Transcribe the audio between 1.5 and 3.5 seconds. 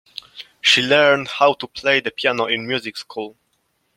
to play the piano in music school.